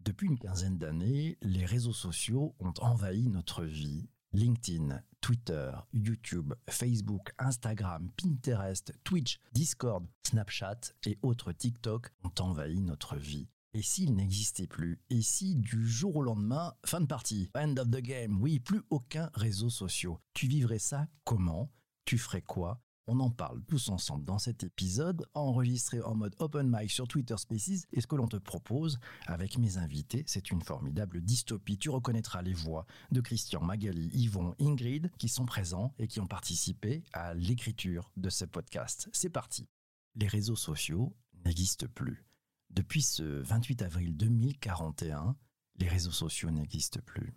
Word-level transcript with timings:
Depuis 0.00 0.28
une 0.28 0.38
quinzaine 0.38 0.78
d'années, 0.78 1.36
les 1.42 1.66
réseaux 1.66 1.92
sociaux 1.92 2.54
ont 2.58 2.72
envahi 2.80 3.28
notre 3.28 3.64
vie. 3.64 4.08
LinkedIn, 4.32 5.02
Twitter, 5.20 5.72
YouTube, 5.92 6.54
Facebook, 6.70 7.32
Instagram, 7.38 8.10
Pinterest, 8.16 8.94
Twitch, 9.04 9.40
Discord, 9.52 10.06
Snapchat 10.26 10.80
et 11.04 11.18
autres 11.22 11.52
TikTok 11.52 12.10
ont 12.24 12.32
envahi 12.38 12.80
notre 12.80 13.16
vie. 13.16 13.48
Et 13.74 13.82
s'ils 13.82 14.14
n'existaient 14.14 14.66
plus? 14.66 15.00
Et 15.10 15.20
si 15.20 15.54
du 15.54 15.86
jour 15.86 16.16
au 16.16 16.22
lendemain, 16.22 16.74
fin 16.86 17.02
de 17.02 17.06
partie, 17.06 17.50
end 17.54 17.76
of 17.76 17.90
the 17.90 18.00
game, 18.00 18.40
oui, 18.40 18.58
plus 18.58 18.82
aucun 18.88 19.30
réseau 19.34 19.68
social, 19.68 20.14
tu 20.32 20.46
vivrais 20.46 20.78
ça 20.78 21.08
comment? 21.24 21.70
Tu 22.06 22.16
ferais 22.16 22.42
quoi? 22.42 22.80
On 23.10 23.18
en 23.18 23.30
parle 23.30 23.60
tous 23.64 23.88
ensemble 23.88 24.24
dans 24.24 24.38
cet 24.38 24.62
épisode, 24.62 25.26
enregistré 25.34 26.00
en 26.00 26.14
mode 26.14 26.36
open 26.38 26.70
mic 26.70 26.92
sur 26.92 27.08
Twitter 27.08 27.36
Spaces. 27.36 27.86
Et 27.92 28.00
ce 28.00 28.06
que 28.06 28.14
l'on 28.14 28.28
te 28.28 28.36
propose 28.36 29.00
avec 29.26 29.58
mes 29.58 29.78
invités, 29.78 30.22
c'est 30.28 30.52
une 30.52 30.62
formidable 30.62 31.20
dystopie. 31.20 31.76
Tu 31.76 31.90
reconnaîtras 31.90 32.42
les 32.42 32.54
voix 32.54 32.86
de 33.10 33.20
Christian, 33.20 33.62
Magali, 33.62 34.10
Yvon, 34.14 34.54
Ingrid 34.60 35.10
qui 35.18 35.28
sont 35.28 35.44
présents 35.44 35.92
et 35.98 36.06
qui 36.06 36.20
ont 36.20 36.28
participé 36.28 37.02
à 37.12 37.34
l'écriture 37.34 38.12
de 38.16 38.30
ce 38.30 38.44
podcast. 38.44 39.08
C'est 39.12 39.28
parti. 39.28 39.68
Les 40.14 40.28
réseaux 40.28 40.54
sociaux 40.54 41.16
n'existent 41.44 41.88
plus. 41.92 42.24
Depuis 42.70 43.02
ce 43.02 43.24
28 43.24 43.82
avril 43.82 44.16
2041, 44.16 45.34
les 45.78 45.88
réseaux 45.88 46.12
sociaux 46.12 46.52
n'existent 46.52 47.00
plus. 47.04 47.34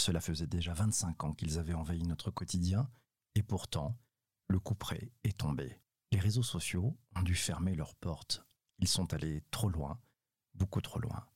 Cela 0.00 0.20
faisait 0.20 0.46
déjà 0.46 0.72
25 0.72 1.24
ans 1.24 1.32
qu'ils 1.32 1.58
avaient 1.58 1.74
envahi 1.74 2.04
notre 2.04 2.30
quotidien, 2.30 2.88
et 3.34 3.42
pourtant, 3.42 3.98
le 4.48 4.58
coup 4.58 4.74
près 4.74 5.10
est 5.24 5.38
tombé. 5.38 5.80
Les 6.12 6.20
réseaux 6.20 6.42
sociaux 6.42 6.96
ont 7.16 7.22
dû 7.22 7.34
fermer 7.34 7.74
leurs 7.74 7.94
portes. 7.94 8.44
Ils 8.78 8.88
sont 8.88 9.12
allés 9.14 9.42
trop 9.50 9.68
loin, 9.68 10.00
beaucoup 10.54 10.80
trop 10.80 11.00
loin. 11.00 11.26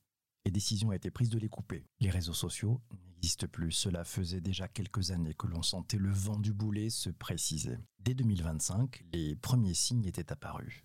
Et 0.45 0.51
décision 0.51 0.91
a 0.91 0.97
été 0.97 1.11
prise 1.11 1.31
de 1.31 1.39
les 1.39 1.49
couper. 1.49 1.87
Les 2.01 2.11
réseaux 2.11 2.35
sociaux 2.35 2.81
n'existent 2.93 3.49
plus. 3.49 3.73
Cela 3.73 4.05
faisait 4.05 4.41
déjà 4.41 4.69
quelques 4.69 5.11
années 5.11 5.35
que 5.35 5.47
l'on 5.47 5.63
sentait 5.63 5.99
le 5.99 6.11
vent 6.11 6.39
du 6.39 6.53
boulet 6.53 6.91
se 6.91 7.11
préciser. 7.11 7.77
Dès 7.99 8.15
2025, 8.15 9.05
les 9.13 9.37
premiers 9.37 9.75
signes 9.75 10.07
étaient 10.07 10.33
apparus. 10.33 10.85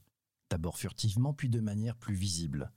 D'abord 0.50 0.78
furtivement, 0.78 1.34
puis 1.34 1.50
de 1.50 1.60
manière 1.60 1.96
plus 1.96 2.16
visible. 2.16 2.72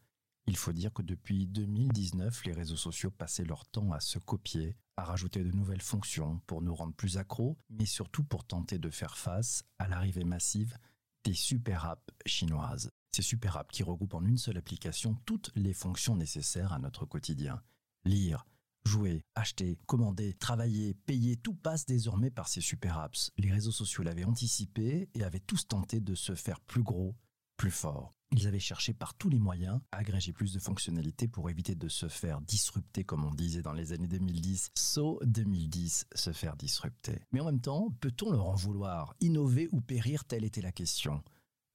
Il 0.49 0.57
faut 0.57 0.73
dire 0.73 0.93
que 0.93 1.03
depuis 1.03 1.47
2019, 1.47 2.45
les 2.45 2.53
réseaux 2.53 2.77
sociaux 2.77 3.11
passaient 3.11 3.45
leur 3.45 3.67
temps 3.67 3.93
à 3.93 4.01
se 4.01 4.19
copier, 4.19 4.77
à 4.97 5.05
rajouter 5.05 5.43
de 5.43 5.51
nouvelles 5.51 5.83
fonctions 5.83 6.41
pour 6.47 6.63
nous 6.63 6.75
rendre 6.75 6.95
plus 6.95 7.19
accros, 7.19 7.59
mais 7.69 7.87
surtout 7.87 8.23
pour 8.23 8.45
tenter 8.45 8.79
de 8.79 8.91
faire 8.91 9.19
face 9.19 9.65
à 9.79 9.89
l'arrivée 9.89 10.25
massive 10.25 10.79
des 11.25 11.35
super 11.35 11.85
apps 11.85 12.15
chinoises. 12.27 12.91
Ces 13.11 13.23
super 13.23 13.57
apps 13.57 13.75
qui 13.75 13.83
regroupent 13.83 14.15
en 14.15 14.25
une 14.25 14.39
seule 14.39 14.59
application 14.59 15.17
toutes 15.27 15.51
les 15.57 15.73
fonctions 15.73 16.17
nécessaires 16.17 16.73
à 16.73 16.79
notre 16.79 17.07
quotidien. 17.07 17.61
Lire, 18.05 18.47
jouer, 18.85 19.25
acheter, 19.35 19.79
commander, 19.87 20.35
travailler, 20.35 20.95
payer, 20.95 21.37
tout 21.37 21.55
passe 21.55 21.87
désormais 21.87 22.31
par 22.31 22.47
ces 22.47 22.61
super 22.61 22.99
apps. 22.99 23.33
Les 23.37 23.51
réseaux 23.51 23.73
sociaux 23.73 24.05
l'avaient 24.05 24.25
anticipé 24.25 25.09
et 25.15 25.25
avaient 25.25 25.41
tous 25.41 25.67
tenté 25.67 25.99
de 25.99 26.15
se 26.15 26.37
faire 26.37 26.61
plus 26.61 26.85
gros, 26.85 27.17
plus 27.57 27.71
fort. 27.71 28.13
Ils 28.33 28.47
avaient 28.47 28.59
cherché 28.59 28.93
par 28.93 29.15
tous 29.15 29.29
les 29.29 29.39
moyens 29.39 29.81
à 29.93 29.99
agréger 29.99 30.33
plus 30.33 30.53
de 30.53 30.59
fonctionnalités 30.59 31.29
pour 31.29 31.49
éviter 31.49 31.75
de 31.75 31.89
se 31.89 32.09
faire 32.09 32.41
disrupter, 32.41 33.05
comme 33.05 33.25
on 33.25 33.33
disait 33.33 33.63
dans 33.63 33.73
les 33.73 33.93
années 33.93 34.09
2010. 34.09 34.71
So 34.75 35.21
2010, 35.25 36.07
se 36.13 36.33
faire 36.33 36.57
disrupter. 36.57 37.21
Mais 37.33 37.41
en 37.41 37.47
même 37.47 37.61
temps, 37.61 37.91
peut-on 38.01 38.33
leur 38.33 38.47
en 38.47 38.55
vouloir 38.55 39.15
Innover 39.21 39.69
ou 39.73 39.81
périr, 39.81 40.25
telle 40.25 40.45
était 40.45 40.61
la 40.61 40.73
question. 40.73 41.23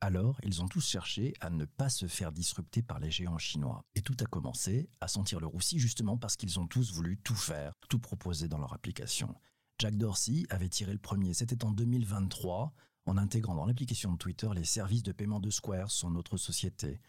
Alors, 0.02 0.40
ils 0.44 0.62
ont 0.64 0.68
tous 0.68 0.86
cherché 0.86 1.34
à 1.42 1.52
ne 1.52 1.64
pas 1.64 1.90
se 1.90 2.08
faire 2.08 2.32
disrupter 2.32 2.82
par 2.82 3.00
les 3.00 3.12
géants 3.12 3.38
chinois. 3.38 3.86
Et 3.96 4.02
tout 4.02 4.18
a 4.20 4.26
commencé 4.26 4.90
à 5.00 5.08
sentir 5.08 5.40
le 5.40 5.46
roussi 5.46 5.80
justement 5.80 6.18
parce 6.18 6.36
qu'ils 6.36 6.60
ont 6.60 6.68
tous 6.68 6.92
voulu 6.92 7.18
tout 7.18 7.36
faire, 7.36 7.74
tout 7.88 8.00
proposer 8.00 8.48
dans 8.48 8.58
leur 8.58 8.74
application. 8.74 9.36
Jack 9.80 9.96
Dorsey 9.96 10.44
avait 10.50 10.70
tiré 10.70 10.92
le 10.92 11.00
premier, 11.00 11.34
c'était 11.34 11.64
en 11.64 11.72
2023, 11.72 12.74
en 13.06 13.18
intégrant 13.18 13.56
dans 13.56 13.66
l'application 13.66 14.14
de 14.14 14.18
Twitter 14.18 14.50
les 14.56 14.64
services 14.64 15.04
de 15.04 15.12
paiement 15.12 15.40
de 15.40 15.50
Square, 15.50 15.92
son 15.92 16.16
autre 16.16 16.38
société. 16.38 17.00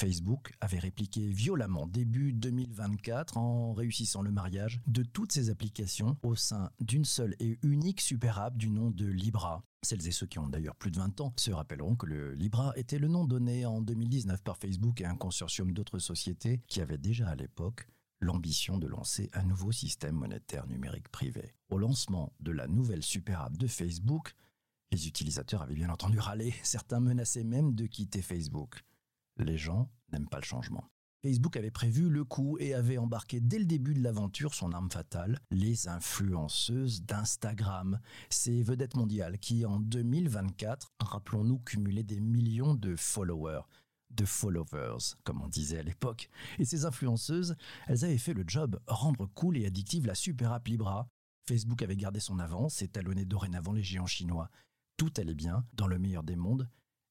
Facebook 0.00 0.52
avait 0.60 0.80
répliqué 0.80 1.28
violemment 1.28 1.86
début 1.86 2.32
2024 2.32 3.36
en 3.36 3.72
réussissant 3.72 4.22
le 4.22 4.32
mariage 4.32 4.80
de 4.86 5.04
toutes 5.04 5.32
ses 5.32 5.50
applications 5.50 6.16
au 6.22 6.34
sein 6.34 6.70
d'une 6.80 7.04
seule 7.04 7.36
et 7.38 7.58
unique 7.62 8.00
super 8.00 8.40
app 8.40 8.56
du 8.56 8.70
nom 8.70 8.90
de 8.90 9.06
Libra. 9.06 9.62
Celles 9.82 10.06
et 10.08 10.10
ceux 10.10 10.26
qui 10.26 10.38
ont 10.38 10.48
d'ailleurs 10.48 10.74
plus 10.74 10.90
de 10.90 10.98
20 10.98 11.20
ans 11.20 11.32
se 11.36 11.52
rappelleront 11.52 11.94
que 11.94 12.06
le 12.06 12.34
Libra 12.34 12.72
était 12.76 12.98
le 12.98 13.06
nom 13.06 13.24
donné 13.24 13.66
en 13.66 13.80
2019 13.82 14.42
par 14.42 14.56
Facebook 14.56 15.00
et 15.00 15.06
un 15.06 15.14
consortium 15.14 15.72
d'autres 15.72 16.00
sociétés 16.00 16.60
qui 16.66 16.80
avaient 16.80 16.98
déjà 16.98 17.28
à 17.28 17.36
l'époque 17.36 17.86
l'ambition 18.20 18.78
de 18.78 18.88
lancer 18.88 19.30
un 19.32 19.44
nouveau 19.44 19.70
système 19.70 20.16
monétaire 20.16 20.66
numérique 20.66 21.08
privé. 21.10 21.54
Au 21.68 21.78
lancement 21.78 22.32
de 22.40 22.50
la 22.50 22.66
nouvelle 22.66 23.02
super 23.02 23.42
app 23.42 23.56
de 23.56 23.66
Facebook, 23.66 24.34
les 24.94 25.08
utilisateurs 25.08 25.62
avaient 25.62 25.74
bien 25.74 25.90
entendu 25.90 26.18
râler, 26.18 26.54
certains 26.62 27.00
menaçaient 27.00 27.44
même 27.44 27.74
de 27.74 27.86
quitter 27.86 28.22
Facebook. 28.22 28.84
Les 29.36 29.58
gens 29.58 29.90
n'aiment 30.12 30.28
pas 30.28 30.38
le 30.38 30.44
changement. 30.44 30.84
Facebook 31.22 31.56
avait 31.56 31.70
prévu 31.70 32.10
le 32.10 32.22
coup 32.22 32.58
et 32.60 32.74
avait 32.74 32.98
embarqué 32.98 33.40
dès 33.40 33.58
le 33.58 33.64
début 33.64 33.94
de 33.94 34.02
l'aventure 34.02 34.54
son 34.54 34.72
arme 34.72 34.90
fatale, 34.90 35.40
les 35.50 35.88
influenceuses 35.88 37.02
d'Instagram, 37.02 37.98
ces 38.28 38.62
vedettes 38.62 38.94
mondiales 38.94 39.38
qui 39.38 39.64
en 39.64 39.80
2024, 39.80 40.92
rappelons-nous, 41.00 41.60
cumulaient 41.60 42.02
des 42.02 42.20
millions 42.20 42.74
de 42.74 42.94
followers, 42.94 43.62
de 44.10 44.26
followers, 44.26 45.14
comme 45.24 45.40
on 45.42 45.48
disait 45.48 45.78
à 45.78 45.82
l'époque. 45.82 46.28
Et 46.58 46.66
ces 46.66 46.84
influenceuses, 46.84 47.56
elles 47.86 48.04
avaient 48.04 48.18
fait 48.18 48.34
le 48.34 48.44
job, 48.46 48.78
rendre 48.86 49.26
cool 49.34 49.56
et 49.56 49.66
addictive 49.66 50.06
la 50.06 50.14
super 50.14 50.52
app 50.52 50.68
Libra. 50.68 51.08
Facebook 51.48 51.82
avait 51.82 51.96
gardé 51.96 52.20
son 52.20 52.38
avance 52.38 52.82
et 52.82 52.88
talonnait 52.88 53.24
dorénavant 53.24 53.72
les 53.72 53.82
géants 53.82 54.06
chinois. 54.06 54.50
Tout 54.96 55.12
allait 55.16 55.34
bien, 55.34 55.64
dans 55.72 55.86
le 55.86 55.98
meilleur 55.98 56.22
des 56.22 56.36
mondes, 56.36 56.68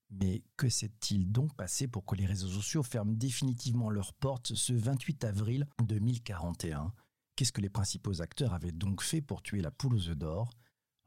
mais 0.10 0.44
que 0.58 0.70
s'est-il 0.70 1.32
donc 1.32 1.56
passé 1.56 1.88
pour 1.88 2.06
que 2.06 2.16
les 2.16 2.26
réseaux 2.26 2.48
sociaux 2.48 2.84
ferment 2.84 3.14
définitivement 3.14 3.90
leurs 3.90 4.14
portes 4.14 4.54
ce 4.54 4.74
28 4.74 5.24
avril 5.24 5.68
2041 5.84 6.94
Qu'est-ce 7.36 7.52
que 7.52 7.62
les 7.62 7.70
principaux 7.70 8.22
acteurs 8.22 8.54
avaient 8.54 8.72
donc 8.72 9.02
fait 9.02 9.22
pour 9.22 9.42
tuer 9.42 9.62
la 9.62 9.72
poule 9.72 9.96
aux 9.96 10.10
œufs 10.10 10.18
d'or? 10.18 10.52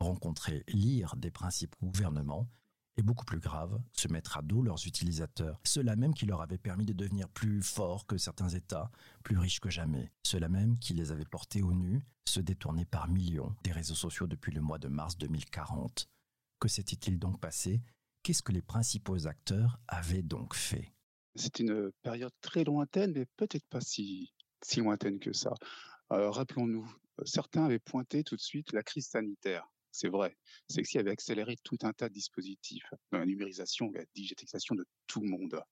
Rencontrer, 0.01 0.65
lire 0.69 1.15
des 1.17 1.31
principes 1.31 1.77
gouvernements 1.81 2.49
et 2.97 3.03
beaucoup 3.03 3.25
plus 3.25 3.39
grave, 3.39 3.81
se 3.93 4.09
mettre 4.09 4.39
à 4.39 4.43
dos 4.43 4.63
leurs 4.63 4.87
utilisateurs, 4.87 5.61
ceux-là 5.65 5.97
même 5.97 6.15
qui 6.15 6.27
leur 6.27 6.41
avaient 6.41 6.59
permis 6.59 6.87
de 6.87 6.93
devenir 6.93 7.29
plus 7.29 7.63
forts 7.63 8.07
que 8.07 8.17
certains 8.17 8.49
États, 8.49 8.91
plus 9.23 9.39
riches 9.39 9.61
que 9.61 9.71
jamais, 9.71 10.11
ceux-là 10.25 10.49
même 10.49 10.79
qui 10.79 10.95
les 10.95 11.13
avaient 11.13 11.27
portés 11.27 11.63
au 11.63 11.75
nu, 11.75 12.03
se 12.27 12.41
détourner 12.41 12.87
par 12.87 13.09
millions 13.09 13.55
des 13.63 13.73
réseaux 13.73 13.95
sociaux 13.95 14.27
depuis 14.27 14.53
le 14.53 14.63
mois 14.63 14.79
de 14.79 14.89
mars 14.89 15.17
2040. 15.19 16.09
Que 16.59 16.69
s'était-il 16.69 17.19
donc 17.19 17.41
passé? 17.41 17.83
Qu'est-ce 18.23 18.43
que 18.43 18.53
les 18.53 18.63
principaux 18.63 19.27
acteurs 19.27 19.79
avaient 19.89 20.23
donc 20.23 20.55
fait? 20.55 20.93
C'est 21.35 21.61
une 21.61 21.93
période 22.03 22.33
très 22.41 22.65
lointaine, 22.65 23.13
mais 23.13 23.27
peut-être 23.37 23.67
pas 23.69 23.81
si, 23.81 24.33
si 24.63 24.81
lointaine 24.81 25.19
que 25.19 25.33
ça. 25.33 25.53
Euh, 26.13 26.31
rappelons-nous, 26.31 26.91
certains 27.25 27.65
avaient 27.67 27.79
pointé 27.79 28.25
tout 28.25 28.37
de 28.37 28.41
suite 28.41 28.73
la 28.73 28.83
crise 28.83 29.07
sanitaire. 29.07 29.67
C'est 29.93 30.09
vrai, 30.09 30.37
que 30.69 30.99
avait 30.99 31.11
accéléré 31.11 31.57
tout 31.63 31.79
un 31.83 31.93
tas 31.93 32.11
de 32.11 32.15
dispositifs, 32.15 32.93
la 33.13 33.25
numérisation, 33.25 33.91
la 33.93 34.05
digitalisation 34.15 34.75
de 34.75 34.87
tout 35.07 35.21
le 35.21 35.29
monde. 35.29 35.63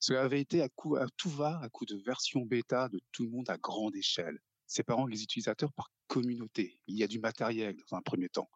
Cela 0.00 0.22
avait 0.22 0.40
été 0.40 0.62
à, 0.62 0.70
coup, 0.70 0.96
à 0.96 1.06
tout 1.18 1.28
va, 1.28 1.58
à 1.60 1.68
coup 1.68 1.84
de 1.84 1.96
version 1.96 2.46
bêta 2.46 2.88
de 2.88 3.00
tout 3.12 3.24
le 3.24 3.30
monde 3.30 3.50
à 3.50 3.58
grande 3.58 3.94
échelle, 3.94 4.38
séparant 4.66 5.06
les 5.06 5.22
utilisateurs 5.22 5.72
par 5.74 5.90
communauté. 6.06 6.80
Il 6.86 6.96
y 6.96 7.02
a 7.02 7.06
du 7.06 7.18
matériel 7.18 7.76
dans 7.76 7.98
un 7.98 8.02
premier 8.02 8.30
temps 8.30 8.48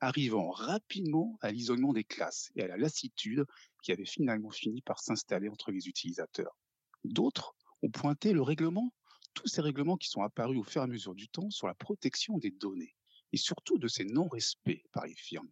arrivant 0.00 0.50
rapidement 0.50 1.38
à 1.40 1.50
l'isolement 1.50 1.92
des 1.92 2.04
classes 2.04 2.50
et 2.56 2.62
à 2.62 2.68
la 2.68 2.76
lassitude 2.76 3.44
qui 3.82 3.92
avait 3.92 4.04
finalement 4.04 4.50
fini 4.50 4.82
par 4.82 5.00
s'installer 5.00 5.48
entre 5.48 5.70
les 5.70 5.88
utilisateurs. 5.88 6.56
D'autres 7.04 7.54
ont 7.82 7.90
pointé 7.90 8.32
le 8.32 8.42
règlement, 8.42 8.92
tous 9.34 9.46
ces 9.46 9.60
règlements 9.60 9.96
qui 9.96 10.08
sont 10.08 10.22
apparus 10.22 10.58
au 10.58 10.64
fur 10.64 10.80
et 10.80 10.84
à 10.84 10.88
mesure 10.88 11.14
du 11.14 11.28
temps 11.28 11.50
sur 11.50 11.66
la 11.66 11.74
protection 11.74 12.38
des 12.38 12.50
données 12.50 12.94
et 13.32 13.36
surtout 13.36 13.78
de 13.78 13.88
ces 13.88 14.04
non-respects 14.04 14.84
par 14.92 15.06
les 15.06 15.14
firmes. 15.14 15.50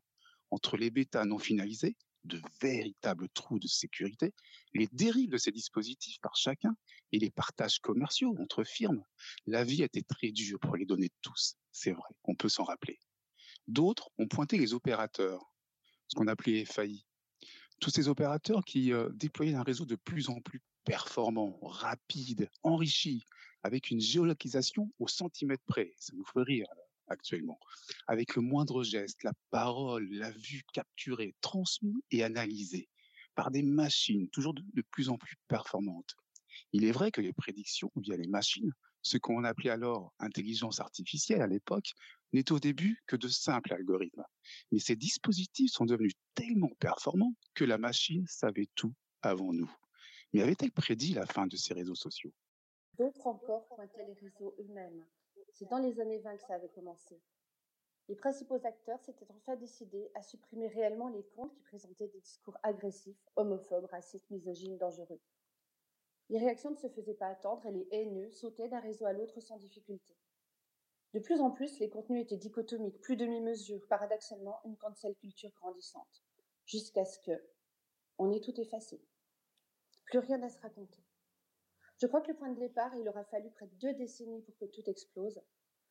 Entre 0.50 0.76
les 0.76 0.90
bêtas 0.90 1.24
non 1.24 1.38
finalisés, 1.38 1.96
de 2.24 2.40
véritables 2.60 3.28
trous 3.30 3.58
de 3.58 3.66
sécurité, 3.66 4.32
les 4.74 4.86
dérives 4.92 5.30
de 5.30 5.38
ces 5.38 5.50
dispositifs 5.50 6.20
par 6.20 6.36
chacun 6.36 6.76
et 7.10 7.18
les 7.18 7.30
partages 7.30 7.80
commerciaux 7.80 8.36
entre 8.38 8.64
firmes, 8.64 9.02
la 9.46 9.64
vie 9.64 9.82
été 9.82 10.02
très 10.02 10.30
dure 10.30 10.60
pour 10.60 10.76
les 10.76 10.86
données 10.86 11.08
de 11.08 11.20
tous. 11.20 11.56
C'est 11.72 11.92
vrai, 11.92 12.08
on 12.24 12.34
peut 12.34 12.48
s'en 12.48 12.64
rappeler. 12.64 12.98
D'autres 13.68 14.10
ont 14.18 14.28
pointé 14.28 14.58
les 14.58 14.74
opérateurs, 14.74 15.52
ce 16.08 16.16
qu'on 16.16 16.26
appelait 16.26 16.64
FAI. 16.64 17.04
Tous 17.80 17.90
ces 17.90 18.08
opérateurs 18.08 18.64
qui 18.64 18.92
euh, 18.92 19.08
déployaient 19.14 19.54
un 19.54 19.62
réseau 19.62 19.84
de 19.84 19.96
plus 19.96 20.28
en 20.28 20.40
plus 20.40 20.60
performant, 20.84 21.58
rapide, 21.62 22.48
enrichi, 22.62 23.24
avec 23.62 23.90
une 23.90 24.00
géolocalisation 24.00 24.92
au 24.98 25.08
centimètre 25.08 25.64
près. 25.66 25.94
Ça 25.98 26.12
nous 26.16 26.24
fait 26.24 26.42
rire 26.42 26.66
actuellement. 27.08 27.58
Avec 28.06 28.36
le 28.36 28.42
moindre 28.42 28.82
geste, 28.82 29.22
la 29.22 29.32
parole, 29.50 30.08
la 30.10 30.30
vue 30.30 30.62
capturée, 30.72 31.34
transmise 31.40 31.94
et 32.10 32.24
analysée 32.24 32.88
par 33.34 33.50
des 33.50 33.62
machines 33.62 34.28
toujours 34.28 34.54
de 34.54 34.82
plus 34.90 35.08
en 35.08 35.16
plus 35.16 35.36
performantes. 35.48 36.16
Il 36.72 36.84
est 36.84 36.92
vrai 36.92 37.10
que 37.10 37.20
les 37.20 37.32
prédictions 37.32 37.90
via 37.96 38.16
les 38.16 38.26
machines, 38.26 38.72
ce 39.02 39.18
qu'on 39.18 39.44
appelait 39.44 39.70
alors 39.70 40.12
intelligence 40.18 40.80
artificielle 40.80 41.42
à 41.42 41.46
l'époque, 41.46 41.92
n'est 42.32 42.50
au 42.50 42.58
début 42.58 43.02
que 43.06 43.16
de 43.16 43.28
simples 43.28 43.74
algorithmes. 43.74 44.24
Mais 44.70 44.78
ces 44.78 44.96
dispositifs 44.96 45.72
sont 45.72 45.84
devenus 45.84 46.14
tellement 46.34 46.70
performants 46.78 47.34
que 47.54 47.64
la 47.64 47.78
machine 47.78 48.26
savait 48.26 48.68
tout 48.74 48.94
avant 49.20 49.52
nous. 49.52 49.70
Mais 50.32 50.42
avait-elle 50.42 50.72
prédit 50.72 51.12
la 51.12 51.26
fin 51.26 51.46
de 51.46 51.56
ces 51.56 51.74
réseaux 51.74 51.94
sociaux? 51.94 52.32
D'autres 52.98 53.26
encore 53.26 53.66
pointaient 53.68 54.06
les 54.06 54.14
réseaux 54.14 54.54
eux-mêmes. 54.58 55.04
C'est 55.52 55.68
dans 55.68 55.78
les 55.78 56.00
années 56.00 56.18
20 56.20 56.36
que 56.36 56.42
ça 56.42 56.54
avait 56.54 56.70
commencé. 56.70 57.20
Les 58.08 58.16
principaux 58.16 58.60
acteurs 58.64 59.00
s'étaient 59.00 59.30
enfin 59.30 59.56
décidés 59.56 60.10
à 60.14 60.22
supprimer 60.22 60.68
réellement 60.68 61.08
les 61.08 61.24
comptes 61.36 61.54
qui 61.54 61.62
présentaient 61.62 62.08
des 62.08 62.20
discours 62.20 62.56
agressifs, 62.62 63.22
homophobes, 63.36 63.86
racistes, 63.86 64.28
misogynes, 64.30 64.76
dangereux. 64.78 65.20
Les 66.32 66.38
réactions 66.38 66.70
ne 66.70 66.76
se 66.76 66.88
faisaient 66.88 67.12
pas 67.12 67.26
attendre 67.26 67.66
et 67.66 67.72
les 67.72 67.86
haineux 67.90 68.30
sautaient 68.30 68.70
d'un 68.70 68.80
réseau 68.80 69.04
à 69.04 69.12
l'autre 69.12 69.38
sans 69.40 69.58
difficulté. 69.58 70.16
De 71.12 71.20
plus 71.20 71.42
en 71.42 71.50
plus, 71.50 71.78
les 71.78 71.90
contenus 71.90 72.22
étaient 72.22 72.38
dichotomiques, 72.38 73.02
plus 73.02 73.16
demi-mesure, 73.16 73.86
paradoxalement 73.86 74.58
une 74.64 74.78
cancel 74.78 75.14
culture 75.16 75.50
grandissante, 75.56 76.22
jusqu'à 76.64 77.04
ce 77.04 77.18
que 77.18 77.38
on 78.16 78.32
ait 78.32 78.40
tout 78.40 78.58
effacé. 78.58 78.98
Plus 80.06 80.20
rien 80.20 80.42
à 80.42 80.48
se 80.48 80.58
raconter. 80.60 81.04
Je 81.98 82.06
crois 82.06 82.22
que 82.22 82.30
le 82.30 82.38
point 82.38 82.48
de 82.48 82.58
départ, 82.58 82.96
il 82.96 83.06
aura 83.10 83.24
fallu 83.24 83.50
près 83.50 83.66
de 83.66 83.74
deux 83.74 83.92
décennies 83.92 84.40
pour 84.40 84.56
que 84.56 84.64
tout 84.64 84.88
explose. 84.88 85.38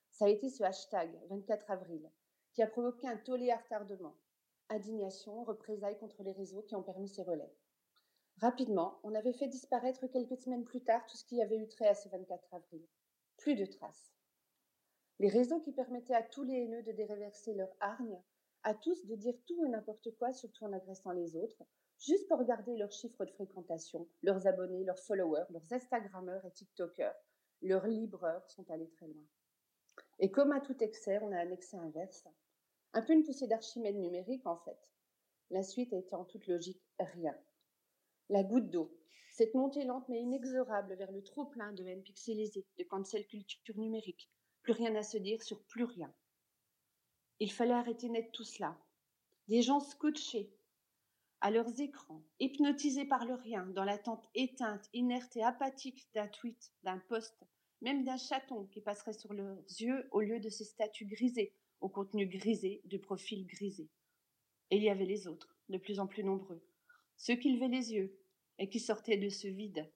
Ça 0.10 0.26
a 0.26 0.30
été 0.30 0.50
ce 0.50 0.64
hashtag 0.64 1.22
24 1.30 1.70
avril, 1.70 2.10
qui 2.54 2.64
a 2.64 2.68
provoqué 2.68 3.08
un 3.08 3.18
tollé 3.18 3.52
à 3.52 3.58
retardement, 3.58 4.18
indignation, 4.70 5.44
représailles 5.44 6.00
contre 6.00 6.24
les 6.24 6.32
réseaux 6.32 6.64
qui 6.64 6.76
ont 6.76 6.82
permis 6.82 7.10
ces 7.10 7.22
relais. 7.22 7.54
Rapidement, 8.42 9.00
on 9.04 9.14
avait 9.14 9.34
fait 9.34 9.48
disparaître 9.48 10.08
quelques 10.08 10.36
semaines 10.36 10.66
plus 10.66 10.82
tard 10.82 11.06
tout 11.06 11.16
ce 11.16 11.26
qui 11.26 11.44
avait 11.44 11.60
eu 11.60 11.68
trait 11.68 11.88
à 11.88 11.94
ce 11.94 12.10
24 12.10 12.56
avril. 12.56 12.82
Plus 13.38 13.54
de 13.54 13.66
traces. 13.68 14.12
Les 15.20 15.30
réseaux 15.30 15.60
qui 15.60 15.72
permettaient 15.72 16.16
à 16.16 16.24
tous 16.24 16.42
les 16.42 16.56
haineux 16.56 16.82
de 16.82 16.92
déréverser 16.92 17.54
leur 17.54 17.70
hargne, 17.80 18.20
à 18.64 18.74
tous 18.74 19.06
de 19.06 19.14
dire 19.14 19.36
tout 19.46 19.64
et 19.64 19.70
n'importe 19.70 20.10
quoi, 20.18 20.34
surtout 20.34 20.66
en 20.66 20.74
agressant 20.74 21.12
les 21.12 21.36
autres, 21.36 21.62
juste 22.00 22.28
pour 22.28 22.40
regarder 22.40 22.76
leurs 22.78 22.92
chiffres 22.92 23.26
de 23.26 23.32
fréquentation, 23.32 24.08
leurs 24.24 24.48
abonnés, 24.48 24.86
leurs 24.86 25.00
followers, 25.00 25.46
leurs 25.52 25.72
Instagrammeurs 25.72 26.44
et 26.44 26.52
TikTokers, 26.52 27.14
leurs 27.62 27.86
libreurs 27.86 28.50
sont 28.50 28.68
allés 28.72 28.90
très 28.90 29.08
loin. 29.08 29.28
Et 30.18 30.32
comme 30.32 30.52
à 30.52 30.62
tout 30.62 30.84
excès, 30.84 31.20
on 31.22 31.32
a 31.32 31.38
un 31.38 31.52
excès 31.52 31.78
inverse. 31.78 32.28
Un 32.94 33.04
peu 33.04 33.14
une 33.14 33.24
poussée 33.24 33.46
d'Archimède 33.46 33.98
numérique, 33.98 34.48
en 34.48 34.58
fait. 34.58 34.90
La 35.52 35.62
suite 35.62 35.94
a 35.94 35.98
été 35.98 36.16
en 36.16 36.26
toute 36.26 36.48
logique 36.48 36.82
rien. 37.00 37.38
La 38.32 38.44
goutte 38.44 38.70
d'eau. 38.70 38.98
Cette 39.30 39.56
montée 39.56 39.84
lente 39.84 40.08
mais 40.08 40.22
inexorable 40.22 40.96
vers 40.96 41.12
le 41.12 41.22
trop-plein 41.22 41.74
de 41.74 41.84
haine 41.84 42.02
de 42.02 42.84
cancel 42.86 43.28
culture 43.28 43.78
numérique. 43.78 44.30
Plus 44.62 44.72
rien 44.72 44.96
à 44.96 45.04
se 45.04 45.18
dire 45.18 45.44
sur 45.44 45.62
plus 45.64 45.84
rien. 45.84 46.14
Il 47.42 47.52
fallait 47.52 47.74
arrêter 47.74 48.08
net 48.08 48.32
tout 48.32 48.46
cela. 48.46 48.80
Des 49.50 49.62
gens 49.62 49.82
scotchés 49.82 50.50
à 51.42 51.52
leurs 51.52 51.82
écrans, 51.82 52.24
hypnotisés 52.40 53.04
par 53.04 53.26
le 53.26 53.34
rien, 53.34 53.66
dans 53.66 53.84
l'attente 53.84 54.30
éteinte, 54.34 54.88
inerte 54.94 55.36
et 55.36 55.44
apathique 55.44 56.08
d'un 56.14 56.30
tweet, 56.30 56.72
d'un 56.84 57.00
post, 57.10 57.44
même 57.82 58.06
d'un 58.06 58.16
chaton 58.16 58.66
qui 58.68 58.80
passerait 58.80 59.12
sur 59.12 59.34
leurs 59.34 59.58
yeux 59.82 60.08
au 60.12 60.22
lieu 60.22 60.40
de 60.40 60.48
ces 60.48 60.64
statues 60.64 61.06
grisées, 61.06 61.54
au 61.82 61.90
contenu 61.90 62.28
grisé, 62.28 62.80
de 62.86 62.98
profil 62.98 63.46
grisé. 63.46 63.90
Et 64.70 64.78
il 64.78 64.84
y 64.84 64.90
avait 64.90 65.04
les 65.04 65.28
autres, 65.28 65.58
de 65.68 65.78
plus 65.78 66.00
en 66.00 66.08
plus 66.08 66.24
nombreux, 66.24 66.64
ceux 67.18 67.36
qui 67.36 67.52
levaient 67.52 67.68
les 67.68 67.94
yeux, 67.94 68.18
et 68.62 68.70
qui 68.70 68.80
sortaient 68.80 69.18
de 69.18 69.28
ce 69.28 69.48
vide. 69.48 69.92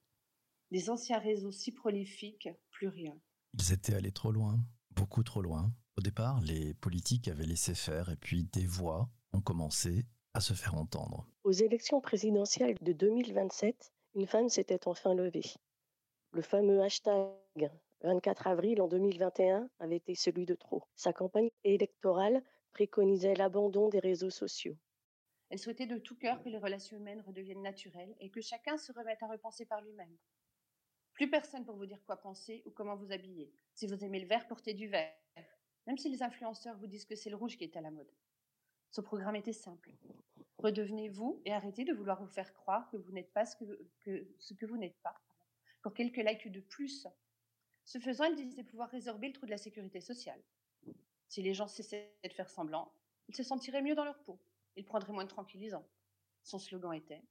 Des 0.71 0.89
anciens 0.89 1.19
réseaux 1.19 1.51
si 1.51 1.71
prolifiques, 1.71 2.49
plus 2.71 2.87
rien. 2.87 3.15
Ils 3.53 3.71
étaient 3.71 3.93
allés 3.93 4.11
trop 4.11 4.31
loin, 4.31 4.59
beaucoup 4.89 5.23
trop 5.23 5.41
loin. 5.41 5.71
Au 5.97 6.01
départ, 6.01 6.41
les 6.41 6.73
politiques 6.73 7.27
avaient 7.27 7.45
laissé 7.45 7.75
faire 7.75 8.09
et 8.09 8.15
puis 8.15 8.43
des 8.45 8.65
voix 8.65 9.07
ont 9.33 9.39
commencé 9.39 10.07
à 10.33 10.41
se 10.41 10.53
faire 10.53 10.75
entendre. 10.75 11.27
Aux 11.43 11.51
élections 11.51 12.01
présidentielles 12.01 12.75
de 12.81 12.91
2027, 12.91 13.93
une 14.15 14.25
femme 14.25 14.49
s'était 14.49 14.87
enfin 14.87 15.13
levée. 15.13 15.53
Le 16.31 16.41
fameux 16.41 16.81
hashtag 16.81 17.69
24 18.01 18.47
avril 18.47 18.81
en 18.81 18.87
2021 18.87 19.69
avait 19.79 19.97
été 19.97 20.15
celui 20.15 20.47
de 20.47 20.55
trop. 20.55 20.83
Sa 20.95 21.13
campagne 21.13 21.49
électorale 21.63 22.43
préconisait 22.73 23.35
l'abandon 23.35 23.89
des 23.89 23.99
réseaux 23.99 24.31
sociaux. 24.31 24.75
Elle 25.49 25.59
souhaitait 25.59 25.85
de 25.85 25.97
tout 25.97 26.15
cœur 26.15 26.41
que 26.41 26.49
les 26.49 26.57
relations 26.57 26.97
humaines 26.97 27.21
redeviennent 27.21 27.61
naturelles 27.61 28.15
et 28.19 28.29
que 28.29 28.41
chacun 28.41 28.77
se 28.77 28.91
remette 28.91 29.21
à 29.21 29.27
repenser 29.27 29.65
par 29.65 29.81
lui-même. 29.81 30.17
Plus 31.13 31.29
personne 31.29 31.65
pour 31.65 31.77
vous 31.77 31.85
dire 31.85 32.03
quoi 32.05 32.17
penser 32.17 32.61
ou 32.65 32.71
comment 32.71 32.95
vous 32.95 33.11
habiller. 33.11 33.53
Si 33.73 33.87
vous 33.87 34.03
aimez 34.03 34.19
le 34.19 34.27
vert, 34.27 34.47
portez 34.47 34.73
du 34.73 34.87
vert. 34.87 35.13
Même 35.87 35.97
si 35.97 36.09
les 36.09 36.23
influenceurs 36.23 36.77
vous 36.77 36.87
disent 36.87 37.05
que 37.05 37.15
c'est 37.15 37.29
le 37.29 37.35
rouge 37.35 37.57
qui 37.57 37.63
est 37.63 37.77
à 37.77 37.81
la 37.81 37.91
mode. 37.91 38.11
Ce 38.89 39.01
programme 39.01 39.35
était 39.35 39.53
simple. 39.53 39.91
Redevenez 40.57 41.09
vous 41.09 41.41
et 41.45 41.53
arrêtez 41.53 41.85
de 41.85 41.93
vouloir 41.93 42.21
vous 42.21 42.31
faire 42.31 42.53
croire 42.53 42.89
que 42.89 42.97
vous 42.97 43.11
n'êtes 43.11 43.31
pas 43.31 43.45
ce 43.45 43.55
que, 43.55 44.27
ce 44.39 44.53
que 44.53 44.65
vous 44.65 44.77
n'êtes 44.77 44.99
pas. 45.03 45.15
Pour 45.83 45.93
quelques 45.93 46.17
likes 46.17 46.51
de 46.51 46.59
plus. 46.59 47.07
Ce 47.85 47.99
faisant, 47.99 48.23
elle 48.23 48.35
disait 48.35 48.63
pouvoir 48.63 48.89
résorber 48.89 49.27
le 49.27 49.33
trou 49.33 49.45
de 49.45 49.51
la 49.51 49.57
sécurité 49.57 50.01
sociale. 50.01 50.41
Si 51.27 51.43
les 51.43 51.53
gens 51.53 51.67
cessaient 51.67 52.17
de 52.23 52.33
faire 52.33 52.49
semblant, 52.49 52.91
ils 53.27 53.35
se 53.35 53.43
sentiraient 53.43 53.83
mieux 53.83 53.95
dans 53.95 54.05
leur 54.05 54.17
peau 54.23 54.39
il 54.75 54.85
prendrait 54.85 55.13
moins 55.13 55.23
de 55.23 55.29
tranquillisants. 55.29 55.87
Son 56.43 56.59
slogan 56.59 56.93
était 56.93 57.23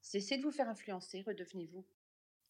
Cessez 0.00 0.36
de 0.36 0.42
vous 0.42 0.50
faire 0.50 0.68
influencer, 0.68 1.22
redevenez-vous. 1.22 1.86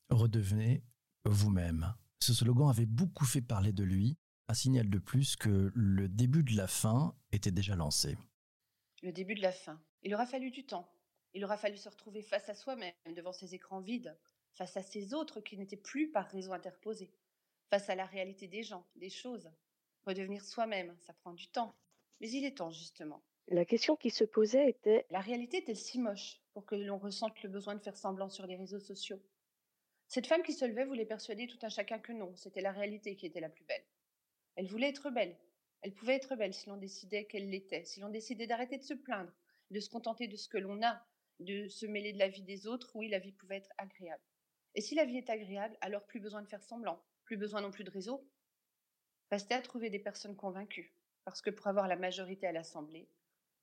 Redevenez 0.09 0.83
vous-même. 1.25 1.95
Ce 2.21 2.33
slogan 2.33 2.69
avait 2.69 2.87
beaucoup 2.87 3.27
fait 3.27 3.43
parler 3.43 3.73
de 3.73 3.85
lui, 3.85 4.17
un 4.49 4.55
signal 4.55 4.89
de 4.89 4.99
plus 4.99 5.37
que 5.37 5.71
le 5.75 6.09
début 6.09 6.43
de 6.43 6.57
la 6.57 6.67
fin 6.67 7.15
était 7.31 7.51
déjà 7.51 7.77
lancé. 7.77 8.17
Le 9.03 9.13
début 9.13 9.35
de 9.35 9.43
la 9.43 9.53
fin. 9.53 9.83
Il 10.03 10.15
aura 10.15 10.27
fallu 10.27 10.51
du 10.51 10.65
temps. 10.65 10.91
Il 11.35 11.45
aura 11.45 11.57
fallu 11.57 11.77
se 11.77 11.89
retrouver 11.89 12.23
face 12.23 12.49
à 12.49 12.55
soi-même, 12.55 12.93
devant 13.15 13.33
ces 13.33 13.55
écrans 13.55 13.81
vides, 13.81 14.17
face 14.55 14.77
à 14.77 14.83
ces 14.83 15.15
autres 15.15 15.41
qui 15.41 15.57
n'étaient 15.57 15.77
plus 15.77 16.11
par 16.11 16.27
réseau 16.29 16.53
interposé, 16.53 17.11
face 17.71 17.89
à 17.89 17.95
la 17.95 18.05
réalité 18.05 18.49
des 18.49 18.63
gens, 18.63 18.87
des 18.97 19.11
choses. 19.11 19.51
Redevenir 20.07 20.45
soi-même, 20.45 20.95
ça 20.99 21.13
prend 21.15 21.33
du 21.33 21.49
temps. 21.49 21.75
Mais 22.21 22.31
il 22.31 22.45
est 22.45 22.59
temps, 22.59 22.71
justement. 22.71 23.23
La 23.49 23.65
question 23.65 23.97
qui 23.97 24.11
se 24.11 24.25
posait 24.25 24.69
était 24.69 25.07
La 25.11 25.21
réalité 25.21 25.59
est-elle 25.59 25.77
si 25.77 25.99
moche 25.99 26.41
pour 26.55 26.65
que 26.65 26.75
l'on 26.75 26.99
ressente 26.99 27.43
le 27.43 27.49
besoin 27.49 27.75
de 27.75 27.83
faire 27.83 27.97
semblant 27.97 28.29
sur 28.29 28.47
les 28.47 28.57
réseaux 28.57 28.79
sociaux? 28.79 29.21
Cette 30.07 30.27
femme 30.27 30.43
qui 30.43 30.53
se 30.53 30.65
levait 30.65 30.85
voulait 30.85 31.07
persuader 31.07 31.47
tout 31.47 31.59
un 31.63 31.69
chacun 31.69 31.99
que 31.99 32.13
non, 32.13 32.35
c'était 32.37 32.61
la 32.61 32.73
réalité 32.73 33.17
qui 33.17 33.27
était 33.27 33.41
la 33.41 33.49
plus 33.49 33.65
belle. 33.65 33.85
Elle 34.57 34.69
voulait 34.69 34.91
être 34.91 35.11
belle. 35.11 35.37
Elle 35.83 35.95
pouvait 35.95 36.15
être 36.15 36.37
belle 36.37 36.55
si 36.55 36.69
l'on 36.69 36.77
décidait 36.77 37.25
qu'elle 37.25 37.51
l'était, 37.51 37.85
si 37.85 38.01
l'on 38.01 38.11
décidait 38.11 38.47
d'arrêter 38.47 38.79
de 38.79 38.85
se 38.85 38.95
plaindre, 38.95 39.33
de 39.71 39.81
se 39.81 39.91
contenter 39.91 40.29
de 40.29 40.37
ce 40.37 40.49
que 40.49 40.59
l'on 40.59 40.83
a, 40.83 41.03
de 41.41 41.67
se 41.69 41.87
mêler 41.87 42.13
de 42.13 42.19
la 42.19 42.29
vie 42.29 42.43
des 42.43 42.67
autres, 42.67 42.93
oui, 42.95 43.09
la 43.09 43.19
vie 43.19 43.33
pouvait 43.33 43.57
être 43.57 43.73
agréable. 43.79 44.23
Et 44.75 44.81
si 44.81 44.95
la 44.95 45.05
vie 45.05 45.19
est 45.19 45.31
agréable, 45.31 45.77
alors 45.81 46.07
plus 46.07 46.21
besoin 46.21 46.43
de 46.43 46.49
faire 46.49 46.63
semblant, 46.63 47.03
plus 47.25 47.37
besoin 47.37 47.61
non 47.61 47.71
plus 47.71 47.85
de 47.85 47.91
réseau. 47.91 48.27
Restait 49.31 49.55
à 49.55 49.63
trouver 49.63 49.91
des 49.91 49.99
personnes 49.99 50.37
convaincues, 50.37 50.95
parce 51.25 51.43
que 51.43 51.51
pour 51.51 51.67
avoir 51.67 51.89
la 51.89 51.97
majorité 51.97 52.47
à 52.47 52.53
l'Assemblée, 52.53 53.09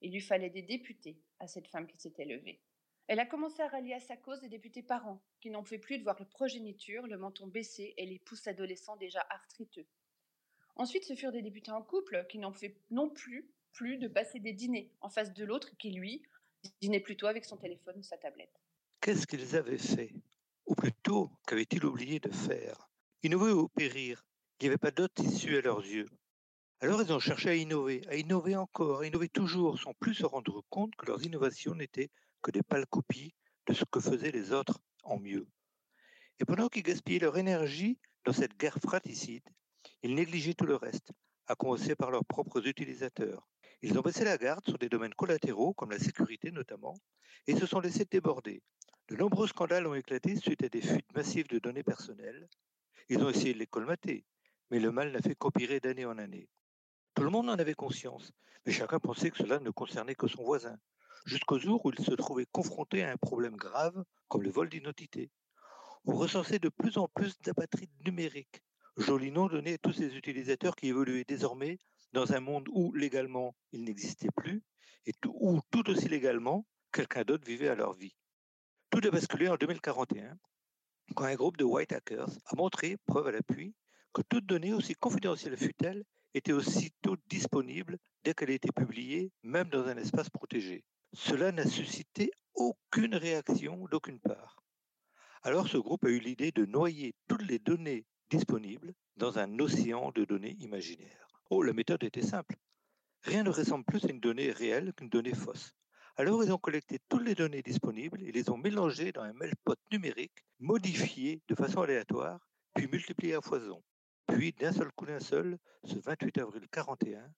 il 0.02 0.12
lui 0.12 0.22
fallait 0.22 0.50
des 0.50 0.62
députés 0.62 1.20
à 1.40 1.48
cette 1.48 1.68
femme 1.68 1.88
qui 1.88 1.98
s'était 1.98 2.26
levée. 2.26 2.62
Elle 3.08 3.20
a 3.20 3.26
commencé 3.26 3.62
à 3.64 3.68
rallier 3.68 3.94
à 3.94 4.00
sa 4.00 4.16
cause 4.18 4.40
des 4.40 4.50
députés 4.50 4.84
parents, 4.84 5.22
qui 5.42 5.50
n'en 5.50 5.64
pouvaient 5.64 5.80
plus 5.80 5.98
de 5.98 6.04
voir 6.04 6.18
le 6.20 6.26
progéniture, 6.26 7.08
le 7.08 7.18
menton 7.18 7.48
baissé 7.48 7.96
et 7.98 8.06
les 8.06 8.20
pouces 8.20 8.48
adolescents 8.48 8.98
déjà 8.98 9.26
arthriteux. 9.30 9.88
Ensuite, 10.76 11.06
ce 11.06 11.16
furent 11.16 11.32
des 11.32 11.42
députés 11.42 11.72
en 11.72 11.82
couple 11.82 12.26
qui 12.30 12.38
n'en 12.38 12.52
pouvaient 12.52 12.78
non 12.92 13.10
plus, 13.10 13.52
plus 13.74 13.98
de 13.98 14.08
passer 14.08 14.40
des 14.40 14.54
dîners 14.54 14.92
en 15.02 15.10
face 15.10 15.34
de 15.34 15.44
l'autre 15.44 15.76
qui, 15.78 15.92
lui, 15.92 16.24
dînait 16.82 17.00
plutôt 17.00 17.28
avec 17.28 17.46
son 17.46 17.58
téléphone 17.58 17.98
ou 17.98 18.04
sa 18.04 18.18
tablette. 18.18 18.62
Qu'est-ce 19.02 19.26
qu'ils 19.26 19.56
avaient 19.56 19.78
fait? 19.78 20.14
Ou 20.68 20.76
plutôt, 20.76 21.32
qu'avaient-ils 21.48 21.84
oublié 21.84 22.20
de 22.20 22.30
faire? 22.30 22.90
Innover 23.24 23.54
ou 23.54 23.70
périr 23.70 24.24
Il 24.60 24.66
n'y 24.66 24.70
avait 24.70 24.78
pas 24.78 24.92
d'autre 24.92 25.24
issue 25.24 25.58
à 25.58 25.62
leurs 25.62 25.86
yeux. 25.86 26.10
Alors 26.82 27.02
ils 27.02 27.12
ont 27.12 27.20
cherché 27.20 27.50
à 27.50 27.56
innover, 27.56 28.02
à 28.08 28.16
innover 28.16 28.56
encore, 28.56 29.02
à 29.02 29.06
innover 29.06 29.28
toujours, 29.28 29.78
sans 29.78 29.94
plus 29.96 30.14
se 30.14 30.26
rendre 30.26 30.64
compte 30.70 30.96
que 30.96 31.08
leurs 31.08 31.26
innovations 31.26 31.76
n'étaient 31.76 32.10
que 32.42 32.52
des 32.52 32.64
pâles 32.64 32.86
copies 32.86 33.34
de 33.68 33.74
ce 33.74 33.84
que 33.84 34.00
faisaient 34.00 34.32
les 34.32 34.54
autres 34.54 34.80
en 35.04 35.20
mieux. 35.20 35.46
Et 36.40 36.46
pendant 36.46 36.70
qu'ils 36.70 36.84
gaspillaient 36.84 37.20
leur 37.20 37.38
énergie 37.38 38.00
dans 38.24 38.32
cette 38.32 38.58
guerre 38.58 38.78
fratricide, 38.82 39.44
ils 40.04 40.16
négligeaient 40.16 40.54
tout 40.54 40.66
le 40.66 40.78
reste, 40.78 41.12
à 41.48 41.56
commencer 41.56 41.98
par 41.98 42.12
leurs 42.12 42.24
propres 42.24 42.66
utilisateurs. 42.66 43.46
Ils 43.82 44.00
ont 44.00 44.02
baissé 44.02 44.24
la 44.24 44.38
garde 44.38 44.64
sur 44.64 44.78
des 44.78 44.88
domaines 44.88 45.14
collatéraux, 45.16 45.74
comme 45.74 45.92
la 45.92 46.00
sécurité 46.00 46.50
notamment, 46.50 46.96
et 47.48 47.58
se 47.58 47.66
sont 47.66 47.82
laissés 47.82 48.06
déborder. 48.10 48.62
De 49.10 49.18
nombreux 49.18 49.48
scandales 49.48 49.86
ont 49.86 49.96
éclaté 49.96 50.38
suite 50.38 50.64
à 50.64 50.70
des 50.70 50.82
fuites 50.82 51.14
massives 51.14 51.50
de 51.50 51.60
données 51.60 51.84
personnelles. 51.84 52.48
Ils 53.10 53.22
ont 53.22 53.30
essayé 53.30 53.54
de 53.54 53.60
les 53.60 53.68
colmater, 53.68 54.24
mais 54.72 54.80
le 54.80 54.94
mal 54.94 55.12
n'a 55.12 55.22
fait 55.22 55.36
qu'empirer 55.36 55.82
d'année 55.82 56.06
en 56.06 56.18
année. 56.18 56.48
Tout 57.14 57.24
le 57.24 57.30
monde 57.30 57.50
en 57.50 57.58
avait 57.60 57.74
conscience, 57.74 58.32
mais 58.66 58.72
chacun 58.72 59.00
pensait 59.00 59.32
que 59.32 59.38
cela 59.38 59.60
ne 59.60 59.72
concernait 59.72 60.16
que 60.16 60.28
son 60.28 60.44
voisin, 60.44 60.78
jusqu'au 61.26 61.60
jour 61.60 61.86
où 61.86 61.92
il 61.92 62.04
se 62.04 62.14
trouvait 62.14 62.48
confronté 62.52 63.04
à 63.04 63.12
un 63.12 63.18
problème 63.18 63.56
grave 63.56 64.04
comme 64.28 64.44
le 64.44 64.52
vol 64.52 64.70
d'identité. 64.70 65.32
on 66.06 66.16
recensait 66.16 66.60
de 66.60 66.70
plus 66.70 66.98
en 66.98 67.08
plus 67.08 67.38
d'apatrides 67.42 67.92
numériques. 68.06 68.62
Joli 68.98 69.32
nom 69.32 69.48
donné 69.48 69.74
à 69.74 69.78
tous 69.78 69.94
ces 69.94 70.16
utilisateurs 70.16 70.76
qui 70.76 70.88
évoluaient 70.88 71.26
désormais 71.28 71.78
dans 72.14 72.34
un 72.34 72.40
monde 72.40 72.68
où 72.72 72.94
légalement 72.94 73.56
ils 73.72 73.84
n'existaient 73.84 74.32
plus 74.36 74.64
et 75.06 75.14
où 75.28 75.60
tout 75.72 75.90
aussi 75.90 76.08
légalement 76.08 76.66
quelqu'un 76.92 77.24
d'autre 77.24 77.46
vivait 77.46 77.70
à 77.70 77.76
leur 77.76 77.94
vie. 77.94 78.16
Tout 78.90 79.02
a 79.04 79.12
basculé 79.12 79.48
en 79.48 79.56
2041 79.56 80.38
quand 81.16 81.26
un 81.26 81.36
groupe 81.36 81.58
de 81.58 81.64
white 81.64 81.92
hackers 81.92 82.30
a 82.46 82.56
montré, 82.56 82.98
preuve 83.06 83.28
à 83.28 83.32
l'appui, 83.32 83.74
que 84.14 84.22
toute 84.24 84.46
donnée, 84.46 84.74
aussi 84.74 84.96
confidentielle 84.96 85.58
fut-elle, 85.58 86.04
était 86.34 86.54
aussitôt 86.54 87.18
disponible 87.28 87.98
dès 88.24 88.34
qu'elle 88.34 88.50
était 88.50 88.72
publiée, 88.72 89.32
même 89.44 89.70
dans 89.70 89.88
un 89.88 89.98
espace 89.98 90.30
protégé. 90.30 90.84
Cela 91.14 91.52
n'a 91.52 91.66
suscité 91.66 92.32
aucune 92.54 93.16
réaction 93.16 93.86
d'aucune 93.92 94.20
part. 94.20 94.58
Alors 95.42 95.68
ce 95.68 95.78
groupe 95.78 96.06
a 96.06 96.10
eu 96.10 96.20
l'idée 96.20 96.52
de 96.52 96.66
noyer 96.66 97.16
toutes 97.28 97.44
les 97.44 97.60
données 97.60 98.06
disponibles 98.30 98.94
dans 99.16 99.40
un 99.40 99.60
océan 99.60 100.12
de 100.12 100.26
données 100.26 100.56
imaginaires. 100.60 101.28
Oh, 101.50 101.64
la 101.64 101.74
méthode 101.74 102.04
était 102.04 102.22
simple. 102.22 102.58
Rien 103.24 103.44
ne 103.44 103.50
ressemble 103.50 103.86
plus 103.86 104.06
à 104.06 104.10
une 104.10 104.20
donnée 104.20 104.52
réelle 104.52 104.94
qu'une 104.94 105.10
donnée 105.10 105.34
fausse. 105.34 105.74
Alors 106.16 106.44
ils 106.44 106.52
ont 106.52 106.58
collecté 106.58 107.00
toutes 107.08 107.24
les 107.24 107.36
données 107.36 107.62
disponibles 107.62 108.22
et 108.22 108.32
les 108.32 108.50
ont 108.50 108.58
mélangées 108.58 109.12
dans 109.12 109.22
un 109.22 109.34
meltpot 109.34 109.76
numérique, 109.92 110.46
modifié 110.60 111.42
de 111.48 111.56
façon 111.56 111.82
aléatoire, 111.82 112.40
puis 112.76 112.88
multiplié 112.88 113.36
à 113.36 113.42
foison. 113.42 113.82
Puis, 114.30 114.54
d'un 114.54 114.72
seul 114.72 114.92
coup 114.92 115.06
d'un 115.06 115.20
seul, 115.20 115.58
ce 115.84 115.98
28 115.98 116.38
avril 116.38 116.68
41, 116.72 117.30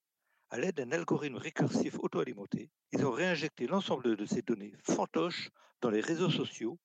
à 0.50 0.60
l'aide 0.60 0.76
d'un 0.76 0.92
algorithme 0.92 1.38
récursif 1.38 1.98
auto-alimenté, 2.00 2.70
ils 2.92 3.06
ont 3.06 3.12
réinjecté 3.12 3.66
l'ensemble 3.66 4.18
de 4.18 4.26
ces 4.26 4.42
données 4.42 4.74
fantoches 4.84 5.50
dans 5.80 5.90
les 5.90 6.02
réseaux 6.02 6.30
sociaux 6.30 6.78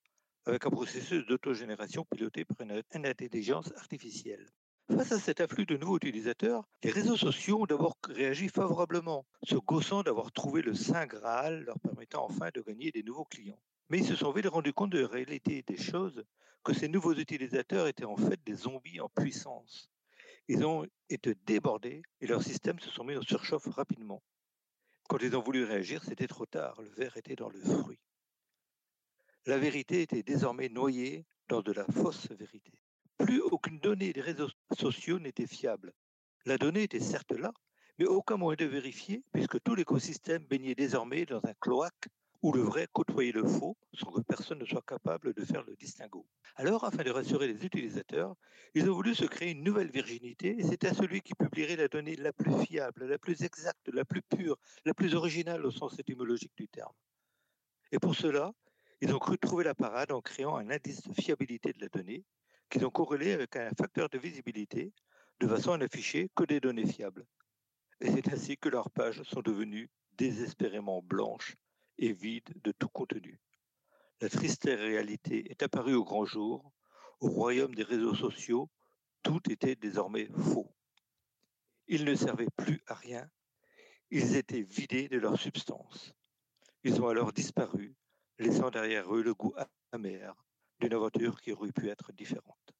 avec 0.46 0.64
un 0.64 0.70
processus 0.70 1.26
d'autogénération 1.26 2.04
piloté 2.04 2.44
par 2.44 2.56
une, 2.60 3.06
intelligence 3.06 3.72
artificielle. 3.76 4.46
Face 4.88 5.10
à 5.10 5.18
cet 5.18 5.40
afflux 5.40 5.66
de 5.66 5.76
nouveaux 5.76 5.96
utilisateurs, 5.96 6.64
les 6.84 6.92
réseaux 6.92 7.16
sociaux 7.16 7.62
ont 7.62 7.66
d'abord 7.66 7.96
réagi 8.08 8.48
favorablement, 8.48 9.26
se 9.42 9.56
gaussant 9.56 10.04
d'avoir 10.04 10.30
trouvé 10.30 10.62
le 10.62 10.74
Saint 10.74 11.06
Graal 11.06 11.64
leur 11.64 11.80
permettant 11.80 12.24
enfin 12.24 12.50
de 12.54 12.60
gagner 12.60 12.92
des 12.92 13.02
nouveaux 13.02 13.24
clients. 13.24 13.60
Mais 13.90 13.98
ils 13.98 14.06
se 14.06 14.14
sont 14.14 14.30
vite 14.30 14.46
rendus 14.46 14.72
compte 14.72 14.92
de 14.92 15.00
la 15.00 15.08
réalité 15.08 15.64
des 15.66 15.76
choses, 15.76 16.24
que 16.62 16.72
ces 16.72 16.88
nouveaux 16.88 17.14
utilisateurs 17.14 17.88
étaient 17.88 18.04
en 18.04 18.16
fait 18.16 18.40
des 18.44 18.54
zombies 18.54 19.00
en 19.00 19.08
puissance. 19.08 19.90
Ils 20.48 20.64
ont 20.64 20.86
été 21.08 21.34
débordés 21.44 22.02
et 22.20 22.26
leurs 22.26 22.42
systèmes 22.42 22.78
se 22.78 22.90
sont 22.90 23.04
mis 23.04 23.16
en 23.16 23.22
surchauffe 23.22 23.66
rapidement. 23.66 24.22
Quand 25.08 25.18
ils 25.18 25.36
ont 25.36 25.42
voulu 25.42 25.64
réagir, 25.64 26.04
c'était 26.04 26.26
trop 26.26 26.46
tard, 26.46 26.80
le 26.80 26.88
verre 26.90 27.16
était 27.16 27.36
dans 27.36 27.48
le 27.48 27.60
fruit. 27.60 27.98
La 29.44 29.58
vérité 29.58 30.02
était 30.02 30.22
désormais 30.22 30.68
noyée 30.68 31.24
dans 31.48 31.62
de 31.62 31.72
la 31.72 31.84
fausse 31.84 32.28
vérité. 32.30 32.72
Plus 33.18 33.40
aucune 33.40 33.78
donnée 33.78 34.12
des 34.12 34.20
réseaux 34.20 34.50
sociaux 34.76 35.18
n'était 35.18 35.46
fiable. 35.46 35.92
La 36.44 36.58
donnée 36.58 36.82
était 36.82 37.00
certes 37.00 37.32
là, 37.32 37.52
mais 37.98 38.06
aucun 38.06 38.36
moyen 38.36 38.56
de 38.56 38.66
vérifier, 38.66 39.24
puisque 39.32 39.60
tout 39.62 39.74
l'écosystème 39.74 40.44
baignait 40.44 40.74
désormais 40.74 41.24
dans 41.24 41.44
un 41.44 41.54
cloaque 41.60 42.08
où 42.42 42.52
le 42.52 42.60
vrai 42.60 42.88
côtoyait 42.92 43.32
le 43.32 43.44
faux 43.44 43.76
sans 43.92 44.10
que 44.10 44.20
personne 44.20 44.58
ne 44.58 44.64
soit 44.64 44.84
capable 44.86 45.34
de 45.34 45.44
faire 45.44 45.64
le 45.64 45.74
distinguo. 45.76 46.26
Alors, 46.56 46.84
afin 46.84 47.02
de 47.02 47.10
rassurer 47.10 47.48
les 47.48 47.64
utilisateurs, 47.64 48.34
ils 48.74 48.90
ont 48.90 48.94
voulu 48.94 49.14
se 49.14 49.24
créer 49.24 49.52
une 49.52 49.62
nouvelle 49.62 49.90
virginité 49.90 50.56
et 50.58 50.62
c'est 50.62 50.84
à 50.84 50.94
celui 50.94 51.22
qui 51.22 51.34
publierait 51.34 51.76
la 51.76 51.88
donnée 51.88 52.16
la 52.16 52.32
plus 52.32 52.56
fiable, 52.64 53.06
la 53.06 53.18
plus 53.18 53.42
exacte, 53.42 53.88
la 53.92 54.04
plus 54.04 54.22
pure, 54.22 54.58
la 54.84 54.94
plus 54.94 55.14
originale 55.14 55.64
au 55.64 55.70
sens 55.70 55.98
étymologique 55.98 56.56
du 56.56 56.68
terme. 56.68 56.92
Et 57.92 57.98
pour 57.98 58.14
cela, 58.14 58.52
ils 59.00 59.14
ont 59.14 59.18
cru 59.18 59.38
trouver 59.38 59.64
la 59.64 59.74
parade 59.74 60.12
en 60.12 60.20
créant 60.20 60.56
un 60.56 60.70
indice 60.70 61.02
de 61.02 61.12
fiabilité 61.14 61.72
de 61.72 61.80
la 61.80 61.88
donnée 61.88 62.24
qu'ils 62.70 62.84
ont 62.84 62.90
corrélé 62.90 63.32
avec 63.32 63.56
un 63.56 63.70
facteur 63.78 64.08
de 64.08 64.18
visibilité 64.18 64.92
de 65.40 65.46
façon 65.46 65.72
à 65.72 65.78
n'afficher 65.78 66.30
que 66.34 66.44
des 66.44 66.60
données 66.60 66.86
fiables. 66.86 67.26
Et 68.00 68.10
c'est 68.10 68.32
ainsi 68.32 68.56
que 68.56 68.68
leurs 68.68 68.90
pages 68.90 69.22
sont 69.22 69.42
devenues 69.42 69.90
désespérément 70.12 71.02
blanches 71.02 71.56
et 71.98 72.12
vide 72.12 72.52
de 72.62 72.72
tout 72.72 72.88
contenu. 72.88 73.40
La 74.20 74.28
triste 74.28 74.64
réalité 74.64 75.50
est 75.50 75.62
apparue 75.62 75.94
au 75.94 76.04
grand 76.04 76.24
jour. 76.24 76.72
Au 77.20 77.28
royaume 77.28 77.74
des 77.74 77.82
réseaux 77.82 78.14
sociaux, 78.14 78.70
tout 79.22 79.40
était 79.50 79.76
désormais 79.76 80.28
faux. 80.36 80.74
Ils 81.86 82.04
ne 82.04 82.14
servaient 82.14 82.50
plus 82.56 82.82
à 82.86 82.94
rien. 82.94 83.28
Ils 84.10 84.36
étaient 84.36 84.62
vidés 84.62 85.08
de 85.08 85.18
leur 85.18 85.38
substance. 85.38 86.12
Ils 86.84 87.00
ont 87.00 87.08
alors 87.08 87.32
disparu, 87.32 87.96
laissant 88.38 88.70
derrière 88.70 89.12
eux 89.14 89.22
le 89.22 89.34
goût 89.34 89.54
amer 89.92 90.34
d'une 90.80 90.94
aventure 90.94 91.40
qui 91.40 91.52
aurait 91.52 91.72
pu 91.72 91.88
être 91.88 92.12
différente. 92.12 92.75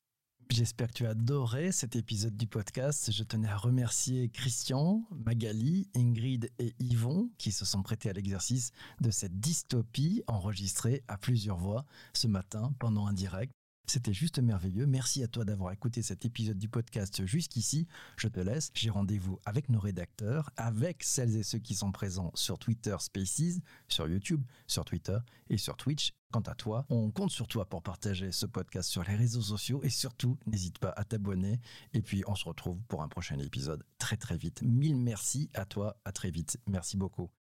J'espère 0.48 0.88
que 0.88 0.92
tu 0.92 1.06
as 1.06 1.10
adoré 1.10 1.72
cet 1.72 1.96
épisode 1.96 2.36
du 2.36 2.46
podcast. 2.46 3.10
Je 3.10 3.24
tenais 3.24 3.48
à 3.48 3.56
remercier 3.56 4.28
Christian, 4.28 5.04
Magali, 5.10 5.88
Ingrid 5.94 6.50
et 6.58 6.72
Yvon 6.78 7.30
qui 7.36 7.52
se 7.52 7.64
sont 7.64 7.82
prêtés 7.82 8.08
à 8.08 8.12
l'exercice 8.12 8.70
de 9.00 9.10
cette 9.10 9.38
dystopie 9.38 10.22
enregistrée 10.28 11.02
à 11.08 11.18
plusieurs 11.18 11.58
voix 11.58 11.84
ce 12.12 12.28
matin 12.28 12.72
pendant 12.78 13.06
un 13.06 13.12
direct. 13.12 13.52
C'était 13.86 14.12
juste 14.12 14.40
merveilleux. 14.40 14.86
Merci 14.86 15.22
à 15.22 15.28
toi 15.28 15.44
d'avoir 15.44 15.72
écouté 15.72 16.02
cet 16.02 16.24
épisode 16.24 16.58
du 16.58 16.68
podcast 16.68 17.24
jusqu'ici. 17.24 17.86
Je 18.16 18.28
te 18.28 18.40
laisse. 18.40 18.70
J'ai 18.74 18.90
rendez-vous 18.90 19.38
avec 19.44 19.68
nos 19.68 19.78
rédacteurs, 19.78 20.50
avec 20.56 21.04
celles 21.04 21.36
et 21.36 21.42
ceux 21.44 21.58
qui 21.58 21.74
sont 21.74 21.92
présents 21.92 22.32
sur 22.34 22.58
Twitter 22.58 22.96
Spaces, 22.98 23.60
sur 23.88 24.08
YouTube, 24.08 24.42
sur 24.66 24.84
Twitter 24.84 25.18
et 25.50 25.56
sur 25.56 25.76
Twitch. 25.76 26.12
Quant 26.32 26.40
à 26.40 26.54
toi, 26.54 26.84
on 26.90 27.10
compte 27.12 27.30
sur 27.30 27.46
toi 27.46 27.68
pour 27.68 27.82
partager 27.82 28.32
ce 28.32 28.46
podcast 28.46 28.90
sur 28.90 29.04
les 29.04 29.14
réseaux 29.14 29.40
sociaux 29.40 29.80
et 29.84 29.90
surtout, 29.90 30.36
n'hésite 30.46 30.78
pas 30.78 30.92
à 30.96 31.04
t'abonner. 31.04 31.60
Et 31.94 32.02
puis, 32.02 32.24
on 32.26 32.34
se 32.34 32.44
retrouve 32.44 32.82
pour 32.88 33.02
un 33.02 33.08
prochain 33.08 33.38
épisode 33.38 33.84
très 33.98 34.16
très 34.16 34.36
vite. 34.36 34.62
Mille 34.62 34.96
merci 34.96 35.48
à 35.54 35.64
toi. 35.64 35.96
À 36.04 36.10
très 36.10 36.30
vite. 36.30 36.58
Merci 36.66 36.96
beaucoup. 36.96 37.30